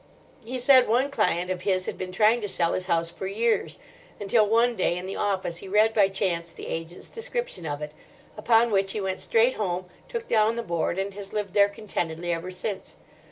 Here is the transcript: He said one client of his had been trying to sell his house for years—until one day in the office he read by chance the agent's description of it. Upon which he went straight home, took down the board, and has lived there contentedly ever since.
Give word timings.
He 0.43 0.57
said 0.57 0.87
one 0.87 1.11
client 1.11 1.51
of 1.51 1.61
his 1.61 1.85
had 1.85 1.95
been 1.95 2.11
trying 2.11 2.41
to 2.41 2.47
sell 2.47 2.73
his 2.73 2.87
house 2.87 3.11
for 3.11 3.27
years—until 3.27 4.47
one 4.49 4.75
day 4.75 4.97
in 4.97 5.05
the 5.05 5.15
office 5.15 5.57
he 5.57 5.67
read 5.67 5.93
by 5.93 6.07
chance 6.07 6.51
the 6.51 6.65
agent's 6.65 7.07
description 7.07 7.67
of 7.67 7.83
it. 7.83 7.91
Upon 8.35 8.71
which 8.71 8.93
he 8.93 8.99
went 9.01 9.19
straight 9.19 9.53
home, 9.53 9.85
took 10.07 10.27
down 10.27 10.55
the 10.55 10.63
board, 10.63 10.97
and 10.97 11.13
has 11.13 11.33
lived 11.33 11.53
there 11.53 11.69
contentedly 11.69 12.33
ever 12.33 12.49
since. 12.49 12.95